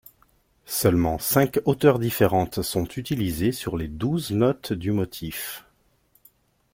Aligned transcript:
Seulement 0.65 1.19
cinq 1.19 1.59
hauteurs 1.65 1.99
différentes 1.99 2.63
sont 2.63 2.85
utilisées 2.85 3.51
sur 3.51 3.77
les 3.77 3.87
douze 3.87 4.31
notes 4.31 4.73
du 4.73 4.91
motif. 4.91 5.63